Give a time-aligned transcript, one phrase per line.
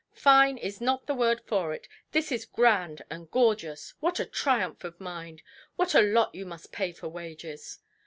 [0.15, 3.93] Fine is not the word for it; this is grand and gorgeous.
[3.99, 5.43] What a triumph of mind!
[5.75, 7.77] What a lot you must pay for wages"!